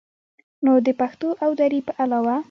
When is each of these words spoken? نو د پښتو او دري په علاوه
نو 0.65 0.73
د 0.85 0.87
پښتو 0.99 1.29
او 1.43 1.51
دري 1.59 1.79
په 1.87 1.91
علاوه 2.03 2.35